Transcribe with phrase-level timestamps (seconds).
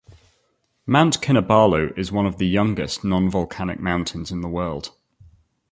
[0.87, 4.95] Mount Kinabalu is one of the youngest non-volcanic mountains in the world.